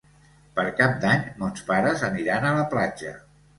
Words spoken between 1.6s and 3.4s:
pares aniran a la platja.